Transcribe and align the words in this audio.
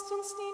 lasst 0.00 0.12
uns 0.12 0.36
nicht 0.38 0.49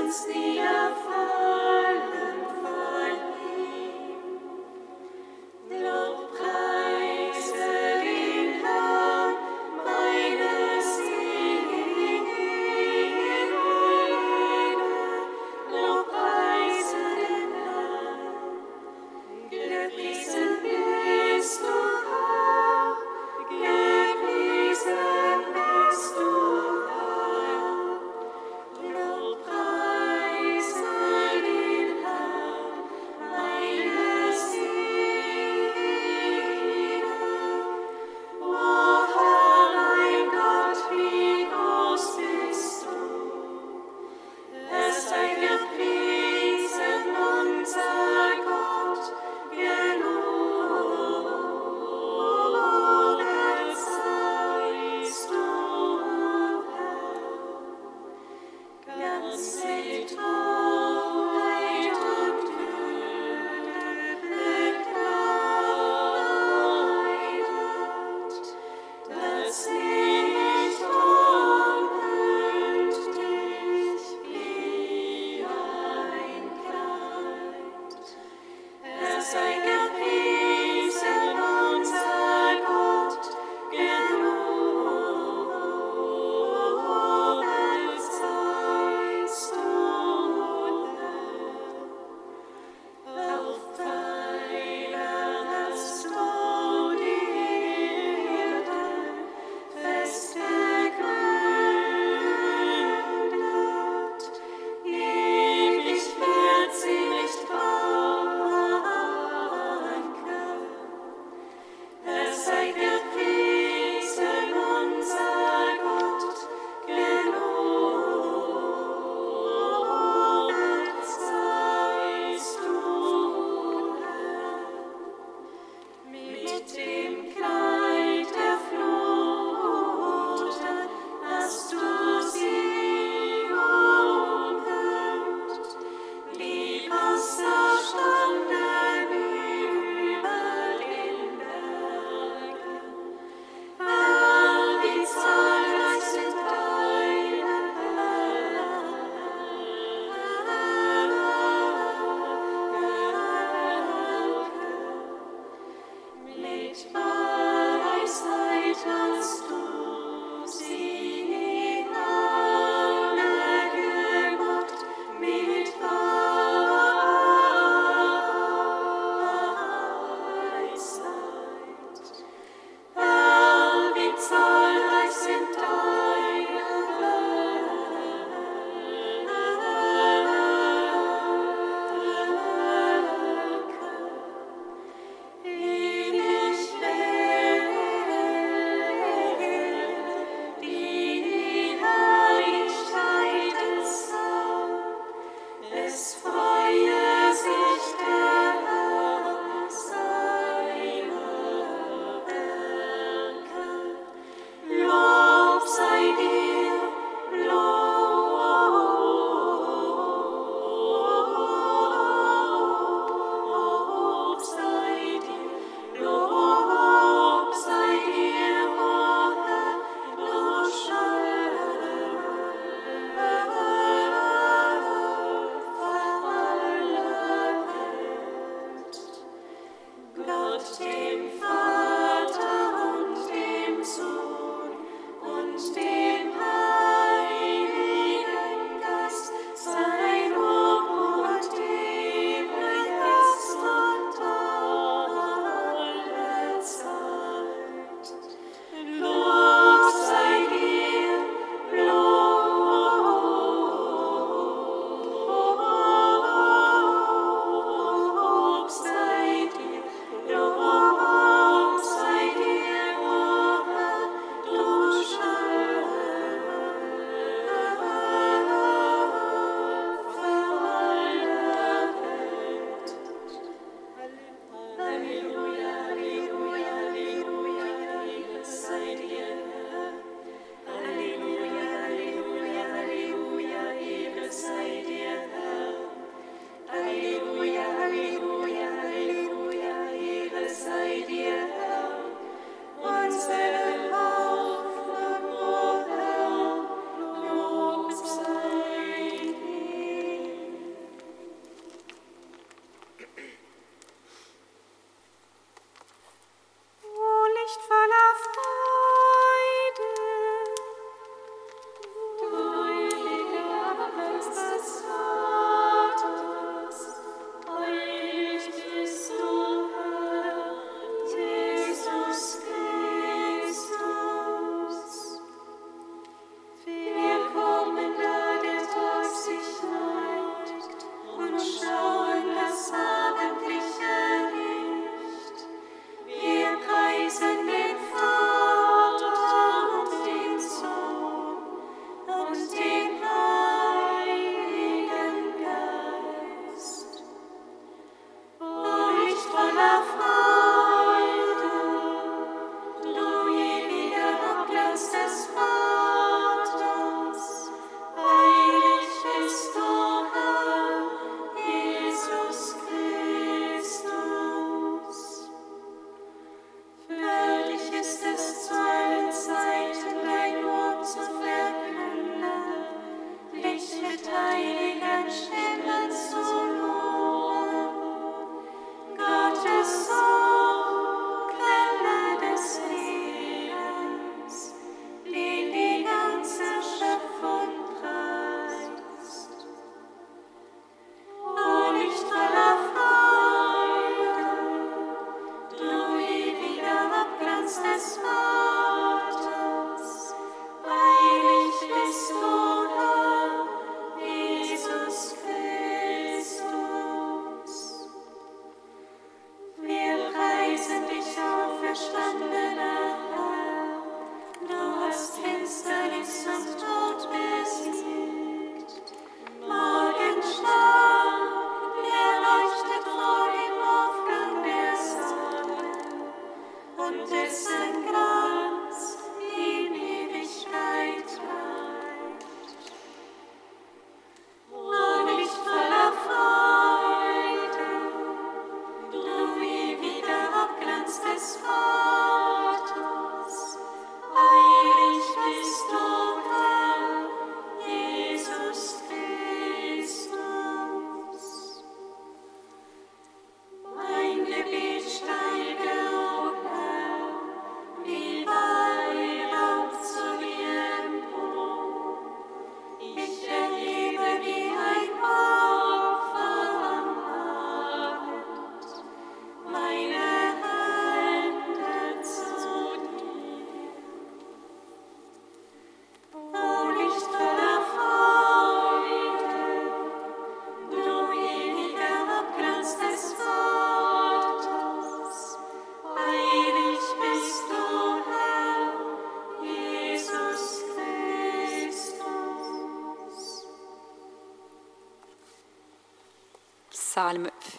sounds 0.00 0.24
the 0.26 0.58
afar. 0.58 1.79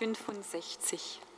65. 0.01 1.30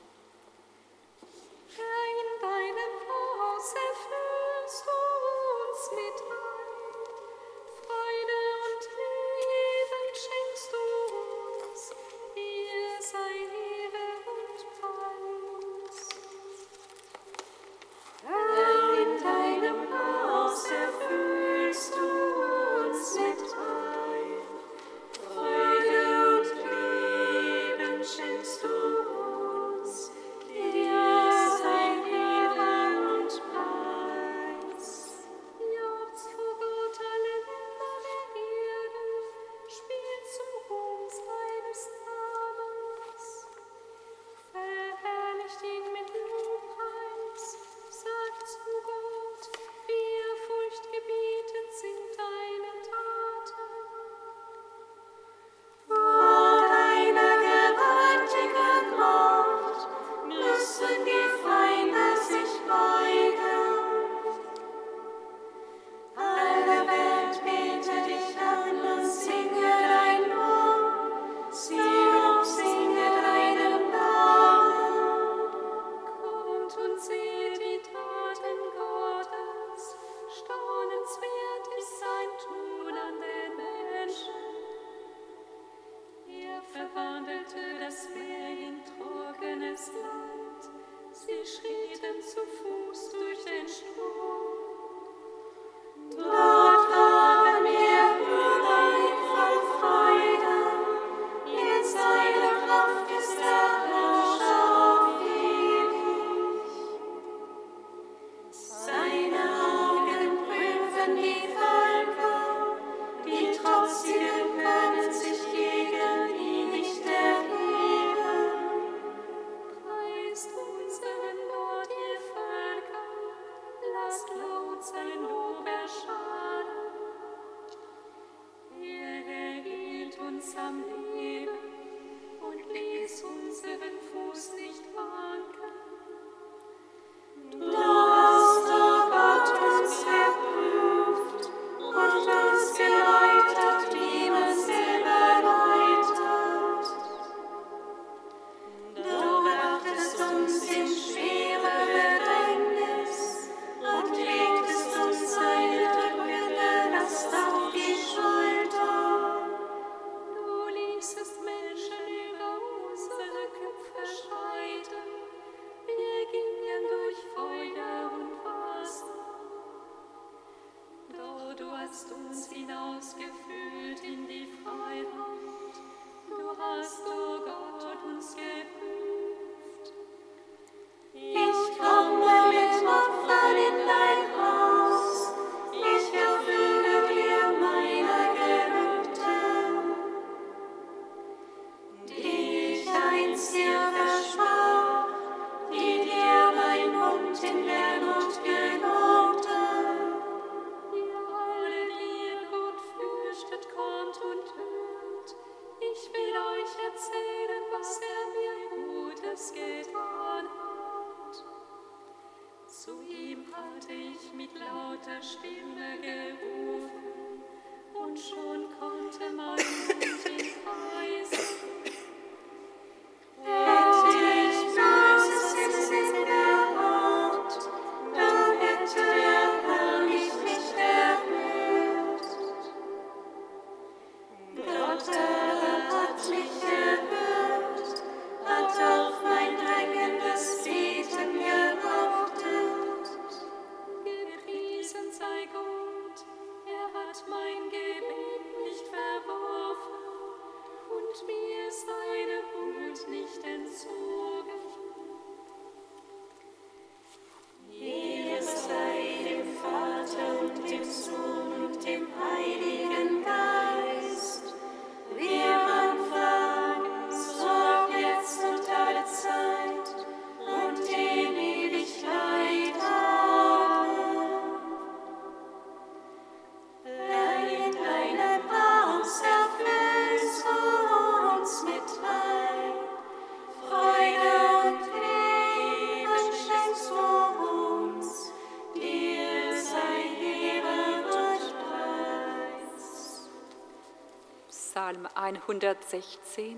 116, 295.63 296.57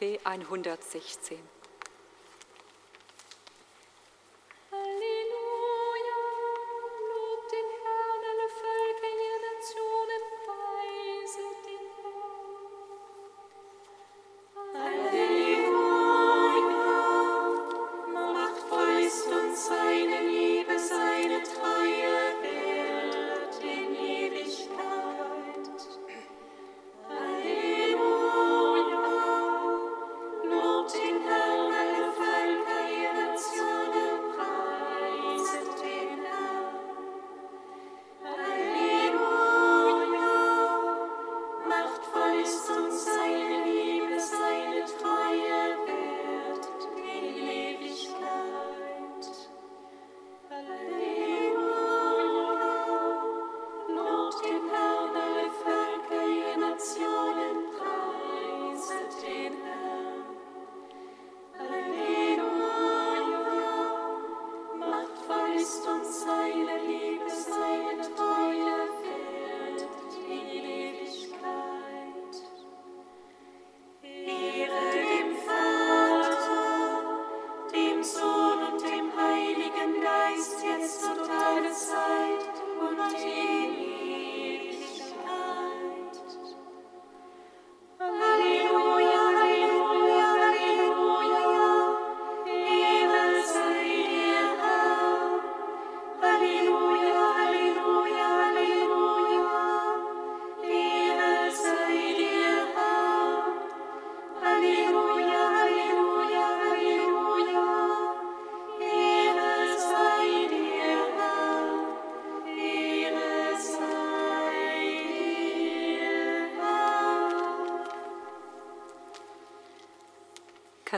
B116. 0.00 1.53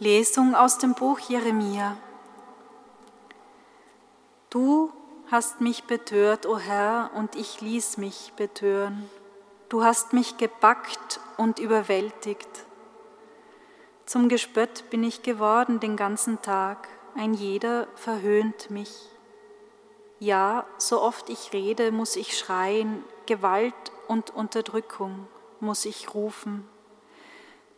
Lesung 0.00 0.54
aus 0.54 0.78
dem 0.78 0.94
Buch 0.94 1.18
Jeremia. 1.18 1.96
Du 4.48 4.92
hast 5.28 5.60
mich 5.60 5.84
betört, 5.84 6.46
o 6.46 6.56
Herr, 6.56 7.10
und 7.16 7.34
ich 7.34 7.60
ließ 7.60 7.96
mich 7.96 8.32
betören. 8.36 9.10
Du 9.68 9.82
hast 9.82 10.12
mich 10.12 10.36
gepackt 10.36 11.18
und 11.36 11.58
überwältigt. 11.58 12.48
Zum 14.06 14.28
Gespött 14.28 14.88
bin 14.88 15.02
ich 15.02 15.24
geworden 15.24 15.80
den 15.80 15.96
ganzen 15.96 16.40
Tag, 16.42 16.86
ein 17.16 17.34
jeder 17.34 17.88
verhöhnt 17.96 18.70
mich. 18.70 19.08
Ja, 20.20 20.64
so 20.76 21.02
oft 21.02 21.28
ich 21.28 21.52
rede, 21.52 21.90
muss 21.90 22.14
ich 22.14 22.38
schreien, 22.38 23.02
Gewalt 23.26 23.74
und 24.06 24.30
Unterdrückung 24.30 25.26
muss 25.58 25.84
ich 25.84 26.14
rufen 26.14 26.68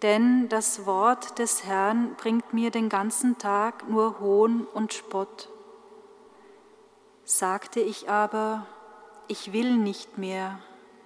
denn 0.03 0.49
das 0.49 0.87
Wort 0.87 1.39
des 1.39 1.65
Herrn 1.65 2.15
bringt 2.17 2.53
mir 2.55 2.71
den 2.71 2.89
ganzen 2.89 3.39
Tag 3.39 3.89
nur 3.89 4.21
Hohn 4.21 4.67
und 4.67 4.95
Spott. 4.95 5.49
Sagte 7.25 7.81
ich 7.81 8.09
aber, 8.09 8.67
ich 9.29 9.53
will 9.53 9.77
nicht 9.77 10.19
mehr 10.19 10.59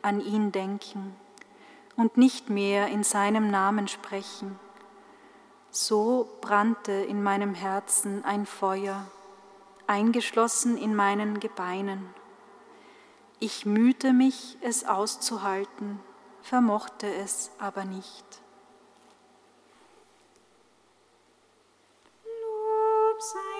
an 0.02 0.20
ihn 0.20 0.52
denken 0.52 1.16
und 1.96 2.16
nicht 2.16 2.50
mehr 2.50 2.88
in 2.88 3.02
seinem 3.02 3.50
Namen 3.50 3.88
sprechen, 3.88 4.58
so 5.70 6.28
brannte 6.40 6.92
in 6.92 7.22
meinem 7.22 7.54
Herzen 7.54 8.24
ein 8.24 8.46
Feuer, 8.46 9.06
eingeschlossen 9.86 10.76
in 10.78 10.94
meinen 10.94 11.40
Gebeinen. 11.40 12.08
Ich 13.40 13.66
mühte 13.66 14.12
mich, 14.12 14.56
es 14.60 14.84
auszuhalten, 14.86 16.00
vermochte 16.42 17.12
es 17.12 17.50
aber 17.58 17.84
nicht. 17.84 18.43
Sei 23.24 23.53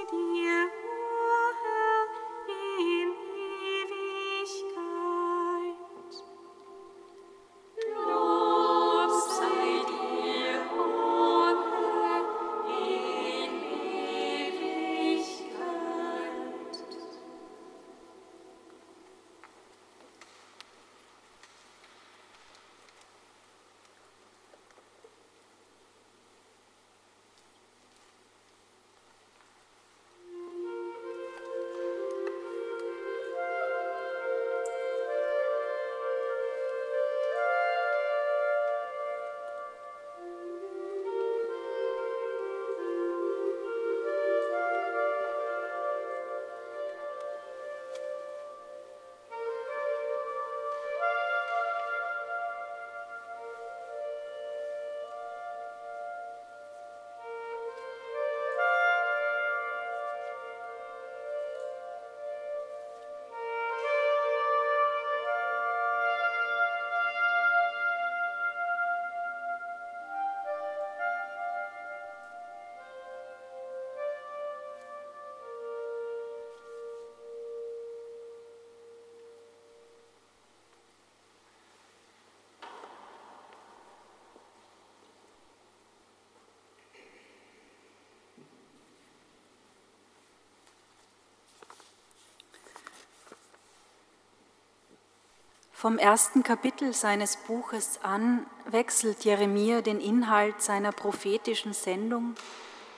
Vom 95.75 95.99
ersten 95.99 96.45
Kapitel 96.45 96.93
seines 96.93 97.37
Buches 97.37 97.99
an 98.05 98.47
wechselt 98.65 99.25
Jeremia 99.25 99.81
den 99.81 100.01
Inhalt 100.01 100.63
seiner 100.63 100.93
prophetischen 100.93 101.73
Sendung 101.73 102.37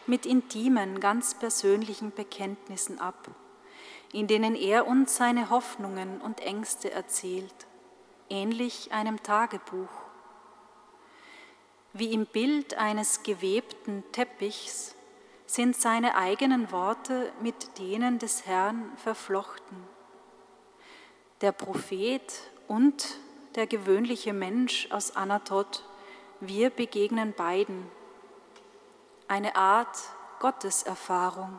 mit 0.06 0.26
intimen, 0.26 1.00
ganz 1.00 1.34
persönlichen 1.34 2.12
Bekenntnissen 2.12 3.00
ab, 3.00 3.30
in 4.12 4.26
denen 4.26 4.54
er 4.54 4.86
uns 4.86 5.16
seine 5.16 5.48
Hoffnungen 5.48 6.20
und 6.20 6.40
Ängste 6.40 6.92
erzählt, 6.92 7.66
ähnlich 8.28 8.92
einem 8.92 9.22
Tagebuch. 9.22 9.88
Wie 11.94 12.12
im 12.12 12.26
Bild 12.26 12.74
eines 12.74 13.22
gewebten 13.22 14.04
Teppichs 14.12 14.94
sind 15.46 15.76
seine 15.76 16.14
eigenen 16.14 16.70
Worte 16.70 17.32
mit 17.40 17.78
denen 17.78 18.18
des 18.18 18.44
Herrn 18.44 18.92
verflochten. 18.96 19.82
Der 21.40 21.52
Prophet 21.52 22.22
und 22.68 23.18
der 23.54 23.66
gewöhnliche 23.66 24.32
Mensch 24.32 24.88
aus 24.90 25.16
Anatot, 25.16 25.82
wir 26.40 26.70
begegnen 26.70 27.32
beiden. 27.32 27.90
Eine 29.28 29.56
Art 29.56 29.96
Gotteserfahrung, 30.40 31.58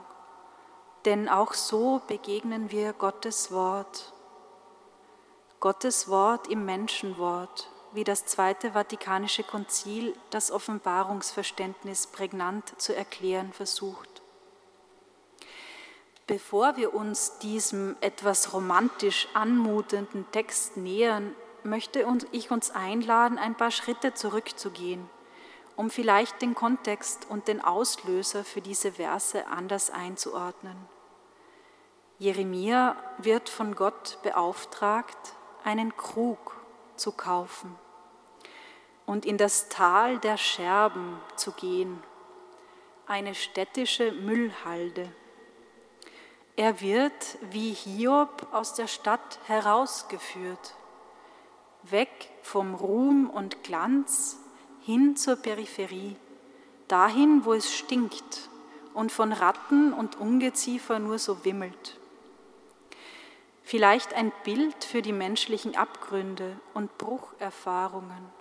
denn 1.06 1.28
auch 1.28 1.54
so 1.54 2.02
begegnen 2.08 2.72
wir 2.72 2.94
Gottes 2.94 3.52
Wort. 3.52 4.14
Gottes 5.60 6.08
Wort 6.08 6.48
im 6.48 6.66
Menschenwort, 6.66 7.70
wie 7.94 8.04
das 8.04 8.26
Zweite 8.26 8.74
Vatikanische 8.74 9.44
Konzil 9.44 10.16
das 10.30 10.52
Offenbarungsverständnis 10.52 12.08
prägnant 12.08 12.80
zu 12.80 12.96
erklären 12.96 13.52
versucht. 13.54 14.17
Bevor 16.28 16.76
wir 16.76 16.94
uns 16.94 17.40
diesem 17.40 17.96
etwas 18.02 18.54
romantisch 18.54 19.30
anmutenden 19.34 20.30
Text 20.32 20.76
nähern, 20.76 21.34
möchte 21.64 22.06
ich 22.32 22.52
uns 22.52 22.70
einladen, 22.72 23.38
ein 23.38 23.56
paar 23.56 23.72
Schritte 23.72 24.14
zurückzugehen, 24.14 25.10
um 25.78 25.90
vielleicht 25.90 26.42
den 26.42 26.54
Kontext 26.54 27.26
und 27.30 27.48
den 27.48 27.64
Auslöser 27.64 28.44
für 28.44 28.60
diese 28.60 28.94
Verse 28.94 29.48
anders 29.48 29.90
einzuordnen. 29.90 30.76
Jeremia 32.20 32.98
wird 33.20 33.48
von 33.48 33.76
Gott 33.76 34.20
beauftragt, 34.22 35.18
einen 35.64 35.96
Krug 35.96 36.58
zu 36.98 37.14
kaufen 37.14 37.74
und 39.06 39.26
in 39.26 39.38
das 39.38 39.70
Tal 39.70 40.20
der 40.20 40.36
Scherben 40.36 41.22
zu 41.38 41.54
gehen, 41.54 42.04
eine 43.06 43.34
städtische 43.34 44.12
Müllhalde. 44.12 45.10
Er 46.58 46.82
wird 46.82 47.38
wie 47.52 47.72
Hiob 47.72 48.48
aus 48.52 48.74
der 48.74 48.88
Stadt 48.88 49.40
herausgeführt, 49.46 50.74
weg 51.84 52.10
vom 52.42 52.74
Ruhm 52.74 53.30
und 53.30 53.64
Glanz 53.64 54.40
hin 54.82 55.16
zur 55.16 55.36
Peripherie, 55.36 56.16
dahin, 56.88 57.46
wo 57.46 57.54
es 57.54 57.72
stinkt 57.72 58.50
und 58.96 59.12
von 59.12 59.34
Ratten 59.34 59.94
und 59.94 60.20
Ungeziefer 60.20 60.98
nur 60.98 61.20
so 61.20 61.46
wimmelt. 61.46 62.00
Vielleicht 63.62 64.16
ein 64.16 64.32
Bild 64.44 64.84
für 64.84 65.04
die 65.04 65.14
menschlichen 65.14 65.76
Abgründe 65.76 66.60
und 66.74 66.98
Brucherfahrungen. 66.98 68.32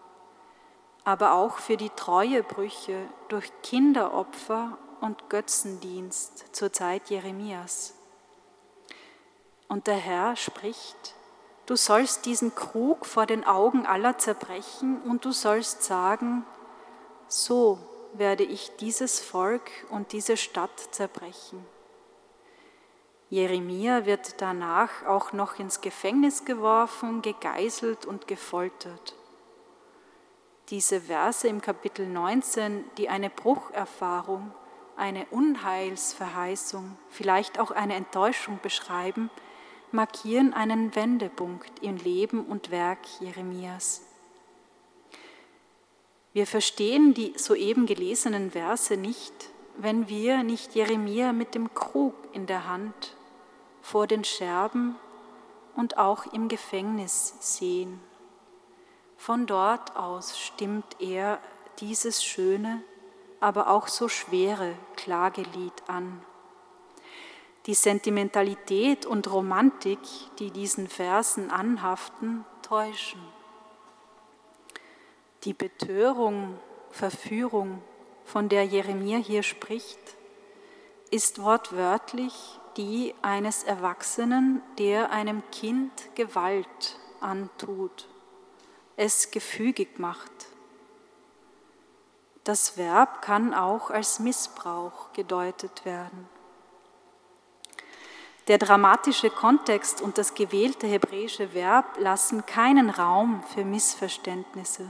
aber 1.05 1.35
auch 1.35 1.59
für 1.59 1.76
die 1.76 1.90
Treuebrüche 1.90 3.07
durch 3.29 3.52
Kinderopfer 3.62 4.76
und 5.00 5.31
Götzendienst 5.31 6.46
zur 6.50 6.72
Zeit 6.72 7.11
Jeremias. 7.11 7.95
Und 9.68 9.87
der 9.87 9.96
Herr 9.96 10.37
spricht, 10.37 11.14
du 11.66 11.76
sollst 11.76 12.26
diesen 12.26 12.55
Krug 12.55 13.07
vor 13.07 13.26
den 13.26 13.44
Augen 13.44 13.87
aller 13.87 14.18
zerbrechen 14.18 15.00
und 15.02 15.24
du 15.24 15.33
sollst 15.33 15.83
sagen, 15.83 16.44
so 17.29 17.79
werde 18.14 18.44
ich 18.44 18.76
dieses 18.76 19.20
Volk 19.20 19.70
und 19.90 20.12
diese 20.12 20.37
Stadt 20.37 20.79
zerbrechen. 20.92 21.64
Jeremia 23.29 24.07
wird 24.07 24.40
danach 24.40 25.05
auch 25.05 25.33
noch 25.33 25.59
ins 25.59 25.81
Gefängnis 25.81 26.44
geworfen, 26.44 27.22
gegeißelt 27.22 28.07
und 28.07 28.29
gefoltert. 28.29 29.14
Diese 30.68 31.00
Verse 31.00 31.46
im 31.46 31.61
Kapitel 31.61 32.07
19, 32.07 32.85
die 32.98 33.09
eine 33.09 33.31
Brucherfahrung, 33.31 34.52
eine 34.96 35.26
Unheilsverheißung, 35.31 36.96
vielleicht 37.09 37.59
auch 37.59 37.72
eine 37.72 37.94
Enttäuschung 37.94 38.61
beschreiben, 38.62 39.29
markieren 39.96 40.52
einen 40.52 40.94
Wendepunkt 40.94 41.82
im 41.82 41.96
Leben 41.96 42.44
und 42.44 42.70
Werk 42.70 43.00
Jeremias. 43.18 44.02
Wir 46.35 46.46
verstehen 46.46 47.14
die 47.14 47.32
soeben 47.37 47.87
gelesenen 47.87 48.50
Verse 48.50 48.96
nicht, 48.96 49.32
wenn 49.78 50.09
wir 50.09 50.42
nicht 50.42 50.74
Jeremia 50.74 51.32
mit 51.32 51.54
dem 51.54 51.72
Krug 51.72 52.14
in 52.35 52.46
der 52.46 52.68
Hand 52.68 53.16
vor 53.80 54.06
den 54.06 54.22
Scherben 54.22 54.96
und 55.74 55.96
auch 55.96 56.32
im 56.32 56.48
Gefängnis 56.48 57.35
sehen. 57.40 57.98
Von 59.16 59.46
dort 59.46 59.96
aus 59.96 60.38
stimmt 60.38 61.00
er 61.00 61.38
dieses 61.78 62.22
schöne, 62.22 62.82
aber 63.40 63.70
auch 63.70 63.88
so 63.88 64.09
schwere 64.09 64.74
Klagelied 64.96 65.88
an. 65.88 66.20
Die 67.66 67.74
Sentimentalität 67.74 69.07
und 69.07 69.31
Romantik, 69.31 69.98
die 70.38 70.50
diesen 70.50 70.88
Versen 70.88 71.50
anhaften, 71.50 72.44
täuschen. 72.62 73.20
Die 75.42 75.52
Betörung, 75.52 76.59
Verführung, 76.90 77.83
von 78.24 78.48
der 78.48 78.64
Jeremia 78.64 79.18
hier 79.18 79.42
spricht, 79.42 79.98
ist 81.11 81.40
wortwörtlich 81.40 82.59
die 82.76 83.14
eines 83.22 83.62
Erwachsenen, 83.62 84.62
der 84.79 85.11
einem 85.11 85.42
Kind 85.50 85.92
Gewalt 86.14 86.98
antut, 87.20 88.09
es 88.96 89.31
gefügig 89.31 89.98
macht. 89.98 90.31
Das 92.44 92.76
Verb 92.76 93.22
kann 93.22 93.55
auch 93.55 93.90
als 93.90 94.18
Missbrauch 94.18 95.12
gedeutet 95.12 95.85
werden. 95.85 96.29
Der 98.48 98.59
dramatische 98.59 99.28
Kontext 99.28 100.00
und 100.00 100.18
das 100.18 100.35
gewählte 100.35 100.87
hebräische 100.87 101.52
Verb 101.52 101.98
lassen 101.98 102.46
keinen 102.46 102.90
Raum 102.90 103.42
für 103.42 103.64
Missverständnisse. 103.64 104.88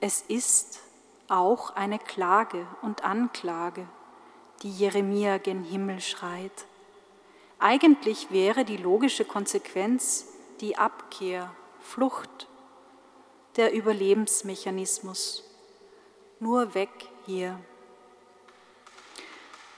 Es 0.00 0.22
ist 0.22 0.80
auch 1.28 1.76
eine 1.76 2.00
Klage 2.00 2.66
und 2.82 3.04
Anklage, 3.04 3.86
die 4.62 4.70
Jeremia 4.70 5.38
gen 5.38 5.62
Himmel 5.62 6.00
schreit. 6.00 6.66
Eigentlich 7.60 8.32
wäre 8.32 8.64
die 8.64 8.78
logische 8.78 9.24
Konsequenz 9.24 10.26
die 10.60 10.76
Abkehr, 10.76 11.54
Flucht, 11.80 12.48
der 13.56 13.72
Überlebensmechanismus. 13.72 15.44
Nur 16.40 16.74
weg 16.74 16.90
hier. 17.26 17.60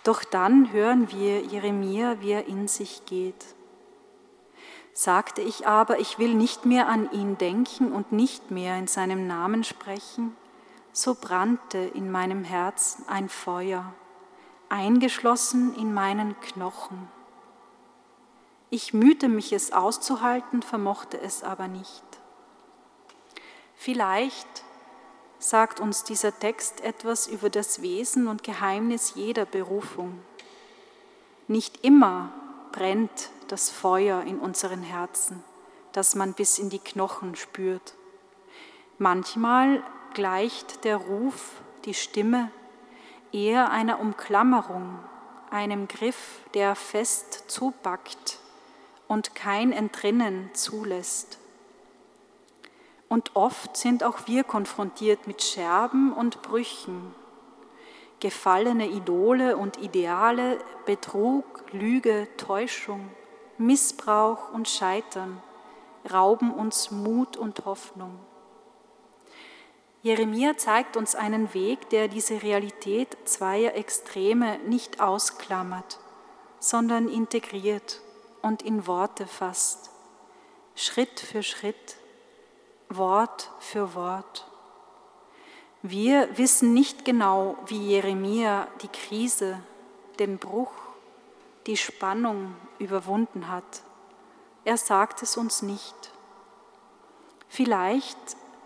Doch 0.05 0.23
dann 0.23 0.71
hören 0.71 1.11
wir 1.11 1.41
Jeremia, 1.41 2.21
wie 2.21 2.33
er 2.33 2.47
in 2.47 2.69
sich 2.69 3.07
geht. 3.07 3.47
Sagte 4.93 5.41
ich 5.41 5.67
aber, 5.67 5.99
ich 5.99 6.19
will 6.19 6.35
nicht 6.35 6.67
mehr 6.67 6.89
an 6.89 7.11
ihn 7.11 7.37
denken 7.37 7.91
und 7.91 8.13
nicht 8.13 8.51
mehr 8.51 8.79
in 8.79 8.87
seinem 8.87 9.27
Namen 9.27 9.65
sprechen, 9.65 10.37
so 10.93 11.17
brannte 11.21 11.79
in 11.79 12.13
meinem 12.13 12.45
Herzen 12.45 13.09
ein 13.09 13.29
Feuer, 13.29 13.93
eingeschlossen 14.69 15.75
in 15.75 15.93
meinen 15.93 16.39
Knochen. 16.41 17.09
Ich 18.71 18.93
mühte 18.93 19.29
mich, 19.29 19.53
es 19.53 19.73
auszuhalten, 19.73 20.63
vermochte 20.63 21.21
es 21.21 21.43
aber 21.43 21.67
nicht. 21.67 22.05
Vielleicht 23.75 24.65
sagt 25.45 25.79
uns 25.79 26.05
dieser 26.05 26.39
Text 26.39 26.81
etwas 26.81 27.27
über 27.27 27.51
das 27.51 27.83
Wesen 27.83 28.29
und 28.29 28.43
Geheimnis 28.43 29.13
jeder 29.15 29.45
Berufung. 29.45 30.23
Nicht 31.49 31.85
immer 31.85 32.33
brennt 32.73 33.29
das 33.49 33.69
Feuer 33.69 34.23
in 34.23 34.39
unseren 34.39 34.83
Herzen, 34.83 35.45
das 35.93 36.15
man 36.15 36.33
bis 36.33 36.59
in 36.59 36.71
die 36.71 36.79
Knochen 36.79 37.37
spürt. 37.37 37.95
Manchmal 38.97 39.83
gleicht 40.15 40.85
der 40.85 40.97
Ruf, 40.97 41.51
die 41.85 41.93
Stimme, 41.93 42.51
eher 43.31 43.71
einer 43.71 44.01
Umklammerung, 44.01 44.99
einem 45.51 45.89
Griff, 45.89 46.41
der 46.55 46.75
fest 46.75 47.51
zupackt 47.51 48.39
und 49.09 49.35
kein 49.35 49.73
Entrinnen 49.73 50.49
zulässt. 50.55 51.39
Und 53.09 53.37
oft 53.37 53.77
sind 53.77 54.03
auch 54.03 54.27
wir 54.27 54.45
konfrontiert 54.45 55.27
mit 55.27 55.43
Scherben 55.43 56.13
und 56.13 56.43
Brüchen, 56.43 57.15
gefallene 58.21 58.89
Idole 58.89 59.57
und 59.57 59.77
Ideale, 59.79 60.59
Betrug, 60.87 61.65
Lüge, 61.73 62.29
Täuschung, 62.37 63.11
Missbrauch 63.59 64.53
und 64.53 64.69
Scheitern 64.69 65.43
rauben 66.11 66.53
uns 66.53 66.91
Mut 66.91 67.37
und 67.37 67.65
Hoffnung. 67.65 68.19
Jeremia 70.03 70.57
zeigt 70.59 70.99
uns 70.99 71.15
einen 71.15 71.55
Weg, 71.55 71.89
der 71.89 72.09
diese 72.09 72.43
Realität 72.43 73.17
zweier 73.25 73.75
Extreme 73.75 74.59
nicht 74.67 75.01
ausklammert, 75.01 75.99
sondern 76.59 77.09
integriert 77.09 78.03
und 78.43 78.61
in 78.61 78.87
Worte 78.87 79.27
fasst, 79.27 79.91
Schritt 80.75 81.21
für 81.21 81.43
Schritt 81.43 81.97
Wort 82.89 83.51
für 83.61 83.95
Wort. 83.95 84.47
Wir 85.83 86.29
wissen 86.39 86.73
nicht 86.73 87.05
genau, 87.05 87.57
wie 87.67 87.89
Jeremia 87.89 88.69
die 88.83 88.89
Krise, 88.89 89.61
den 90.19 90.39
Bruch, 90.39 90.73
die 91.67 91.77
Spannung 91.77 92.55
überwunden 92.79 93.49
hat. 93.49 93.83
Er 94.65 94.77
sagt 94.77 95.23
es 95.23 95.37
uns 95.37 95.63
nicht. 95.63 96.13
Vielleicht, 97.49 98.19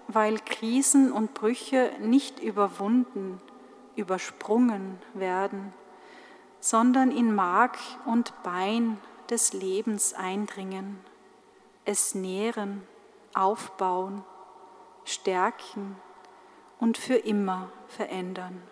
weil 0.06 0.38
Krisen 0.38 1.12
und 1.12 1.34
Brüche 1.34 1.92
nicht 2.00 2.40
überwunden, 2.40 3.40
übersprungen 3.96 4.98
werden, 5.14 5.72
sondern 6.60 7.10
in 7.10 7.34
Mark 7.34 7.78
und 8.06 8.32
Bein 8.42 8.98
des 9.28 9.52
Lebens 9.52 10.14
eindringen, 10.14 11.00
es 11.84 12.14
nähren 12.14 12.86
aufbauen, 13.38 14.24
stärken 15.04 15.96
und 16.78 16.98
für 16.98 17.16
immer 17.16 17.70
verändern. 17.86 18.62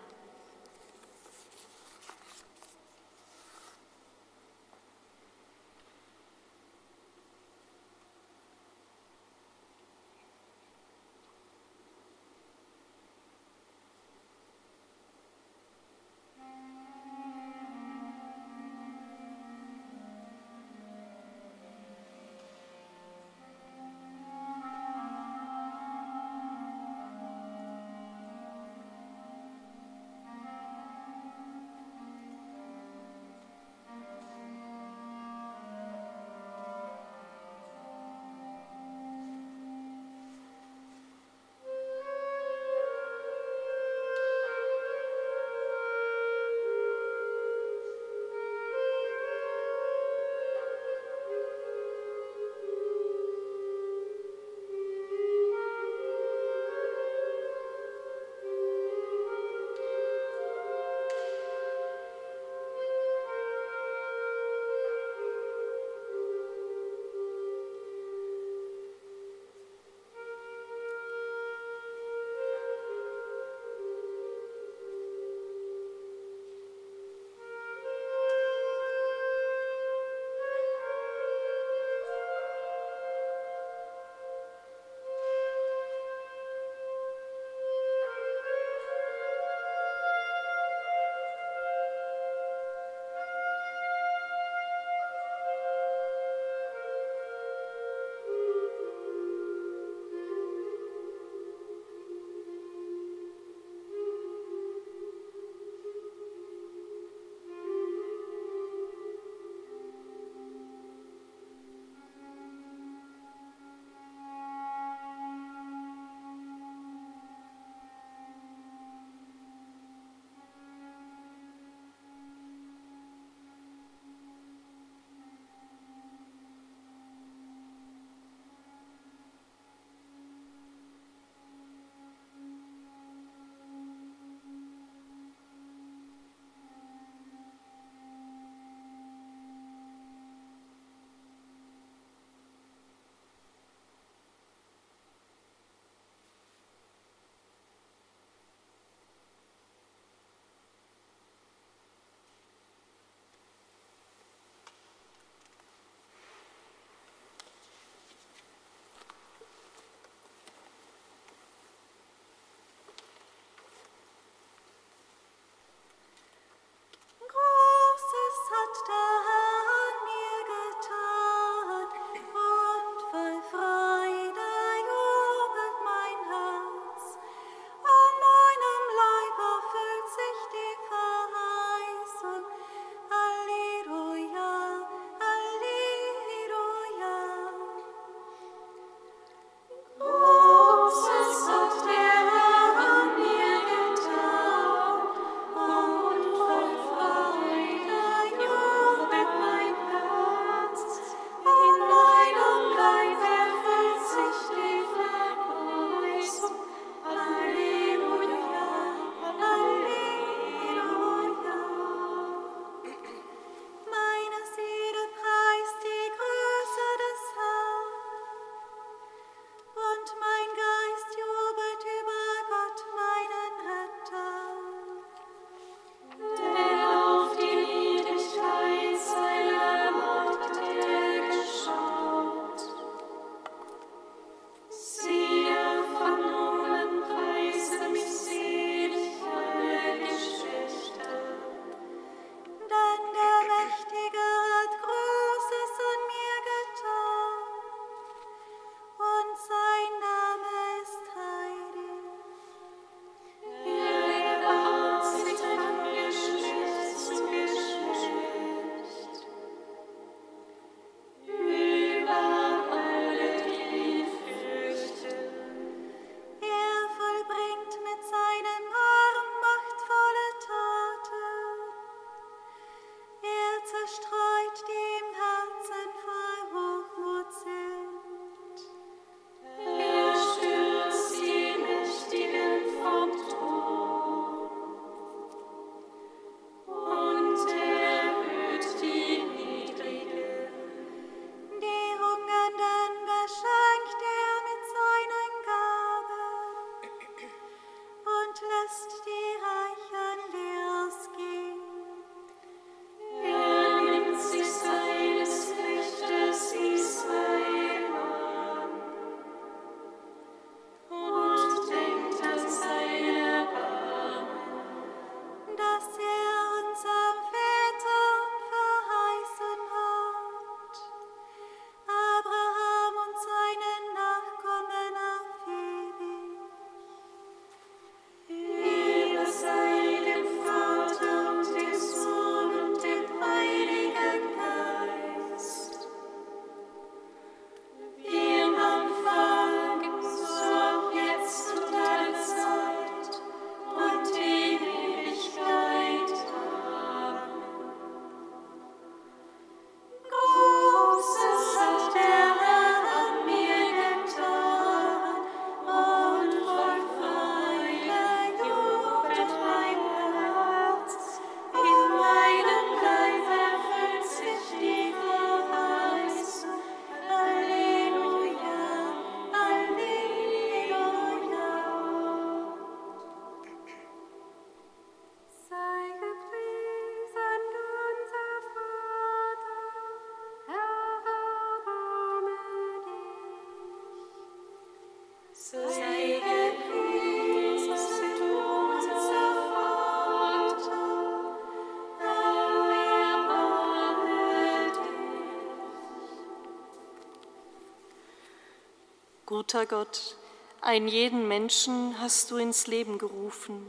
Guter 399.57 399.77
Gott, 399.77 400.15
einen 400.61 400.87
jeden 400.87 401.27
Menschen 401.27 401.99
hast 401.99 402.29
du 402.29 402.37
ins 402.37 402.67
Leben 402.67 402.99
gerufen. 402.99 403.65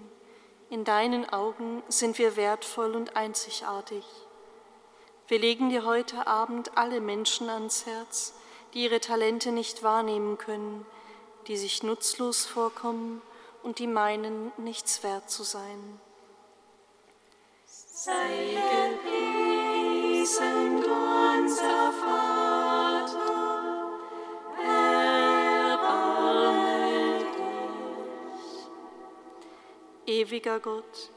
In 0.69 0.85
deinen 0.85 1.27
Augen 1.31 1.83
sind 1.89 2.19
wir 2.19 2.37
wertvoll 2.37 2.95
und 2.95 3.17
einzigartig. 3.17 4.05
Wir 5.29 5.39
legen 5.39 5.71
dir 5.71 5.87
heute 5.87 6.27
Abend 6.27 6.77
alle 6.77 7.01
Menschen 7.01 7.49
ans 7.49 7.87
Herz, 7.87 8.35
die 8.75 8.85
ihre 8.85 9.01
Talente 9.01 9.51
nicht 9.51 9.83
wahrnehmen 9.83 10.37
können, 10.37 10.85
die 11.47 11.57
sich 11.57 11.83
nutzlos 11.83 12.45
vorkommen 12.45 13.23
und 13.63 13.79
die 13.79 13.87
meinen, 13.87 14.53
nichts 14.59 15.03
wert 15.03 15.31
zu 15.31 15.43
sein. 15.43 15.99
Sei 17.65 18.59
gepriesen, 19.01 20.85
unser 20.85 21.93
Vater, 21.93 22.28
Ewiger 30.09 30.59
Gott, 30.59 31.11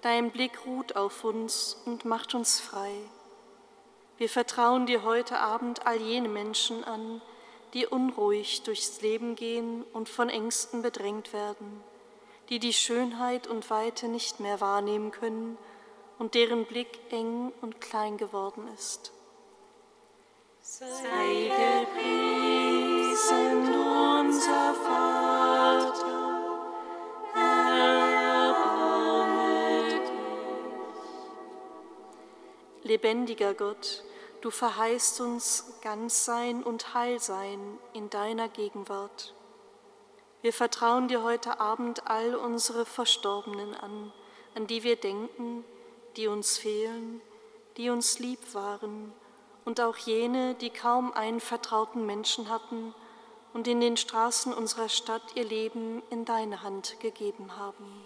dein 0.00 0.32
Blick 0.32 0.66
ruht 0.66 0.96
auf 0.96 1.22
uns 1.22 1.80
und 1.86 2.04
macht 2.04 2.34
uns 2.34 2.58
frei. 2.58 2.92
Wir 4.18 4.28
vertrauen 4.28 4.84
dir 4.86 5.04
heute 5.04 5.38
Abend 5.38 5.86
all 5.86 5.98
jene 5.98 6.28
Menschen 6.28 6.82
an, 6.82 7.22
die 7.72 7.86
unruhig 7.86 8.64
durchs 8.64 9.00
Leben 9.00 9.36
gehen 9.36 9.84
und 9.92 10.08
von 10.08 10.28
Ängsten 10.28 10.82
bedrängt 10.82 11.32
werden, 11.32 11.84
die 12.48 12.58
die 12.58 12.72
Schönheit 12.72 13.46
und 13.46 13.70
Weite 13.70 14.08
nicht 14.08 14.40
mehr 14.40 14.60
wahrnehmen 14.60 15.12
können 15.12 15.56
und 16.18 16.34
deren 16.34 16.64
Blick 16.64 16.98
eng 17.10 17.52
und 17.60 17.80
klein 17.80 18.16
geworden 18.16 18.66
ist. 18.74 19.12
Sei 20.60 21.48
gepriesen, 21.94 23.72
unser 23.72 24.74
Vater, 24.74 25.31
Lebendiger 32.92 33.54
Gott, 33.54 34.04
du 34.42 34.50
verheißt 34.50 35.22
uns 35.22 35.64
ganz 35.80 36.26
sein 36.26 36.62
und 36.62 36.92
heil 36.92 37.20
sein 37.20 37.78
in 37.94 38.10
deiner 38.10 38.50
Gegenwart. 38.50 39.34
Wir 40.42 40.52
vertrauen 40.52 41.08
dir 41.08 41.22
heute 41.22 41.58
Abend 41.58 42.06
all 42.06 42.34
unsere 42.34 42.84
Verstorbenen 42.84 43.74
an, 43.74 44.12
an 44.54 44.66
die 44.66 44.82
wir 44.82 44.96
denken, 44.96 45.64
die 46.18 46.26
uns 46.26 46.58
fehlen, 46.58 47.22
die 47.78 47.88
uns 47.88 48.18
lieb 48.18 48.52
waren 48.52 49.14
und 49.64 49.80
auch 49.80 49.96
jene, 49.96 50.54
die 50.56 50.68
kaum 50.68 51.14
einen 51.14 51.40
vertrauten 51.40 52.04
Menschen 52.04 52.50
hatten 52.50 52.94
und 53.54 53.66
in 53.68 53.80
den 53.80 53.96
Straßen 53.96 54.52
unserer 54.52 54.90
Stadt 54.90 55.34
ihr 55.34 55.44
Leben 55.44 56.02
in 56.10 56.26
deine 56.26 56.62
Hand 56.62 57.00
gegeben 57.00 57.56
haben. 57.56 58.04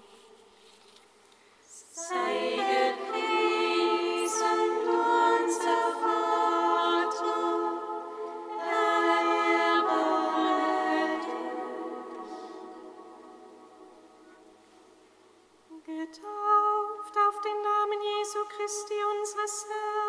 Sei 1.91 2.57
gepriesen, 2.57 3.26
Getauft 15.87 17.17
auf 17.17 17.41
den 17.43 17.63
Namen 17.63 18.01
Jesu 18.03 18.39
Christi, 18.57 18.95
unseres 19.19 19.67
Herrn, 19.69 20.06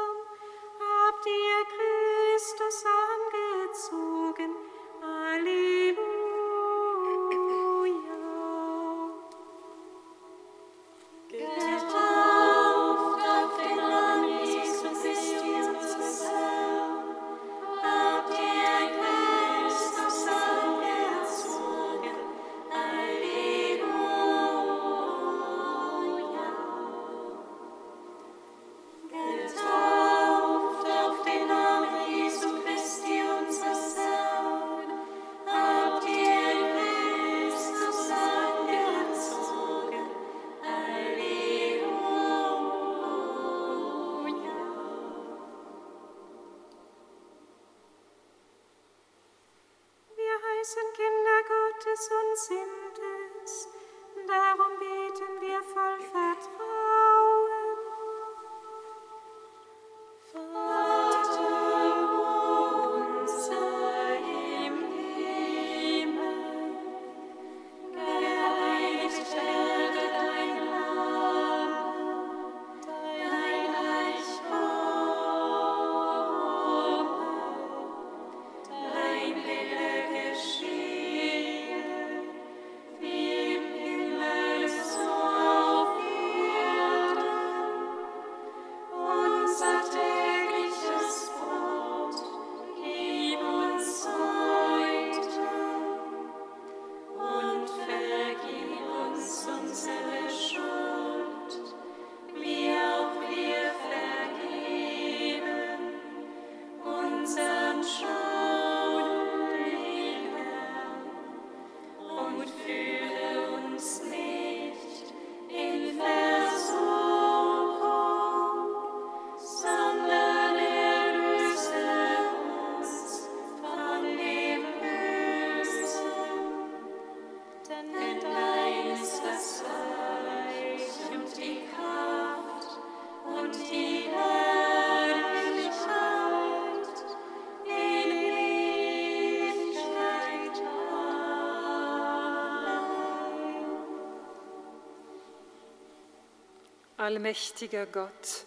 Allmächtiger 147.08 147.86
Gott, 147.86 148.46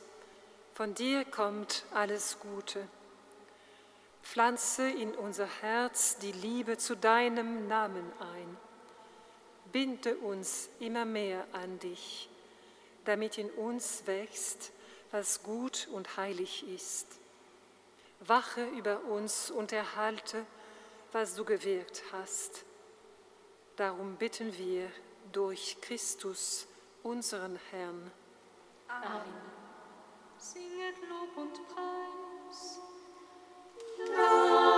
von 0.75 0.93
dir 0.93 1.25
kommt 1.25 1.87
alles 1.95 2.37
Gute. 2.41 2.87
Pflanze 4.23 4.87
in 4.87 5.15
unser 5.15 5.47
Herz 5.63 6.19
die 6.19 6.33
Liebe 6.33 6.77
zu 6.77 6.95
deinem 6.95 7.69
Namen 7.69 8.05
ein. 8.21 8.57
Binde 9.73 10.15
uns 10.15 10.69
immer 10.79 11.07
mehr 11.07 11.47
an 11.53 11.79
dich, 11.79 12.29
damit 13.07 13.39
in 13.39 13.51
uns 13.51 14.07
wächst, 14.07 14.73
was 15.11 15.43
gut 15.43 15.89
und 15.93 16.19
heilig 16.19 16.69
ist. 16.69 17.07
Wache 18.21 18.67
über 18.77 19.05
uns 19.05 19.51
und 19.51 19.73
erhalte, 19.73 20.45
was 21.13 21.35
du 21.35 21.47
gewirkt 21.47 22.03
hast. 22.13 22.67
Darum 23.77 24.17
bitten 24.17 24.55
wir 24.59 24.91
durch 25.33 25.79
Christus, 25.81 26.67
unseren 27.03 27.59
Herrn. 27.71 28.13
Singet 30.39 30.97
Lob 31.09 31.37
und 31.37 31.61
Preis. 31.69 32.81
Lob 33.99 34.70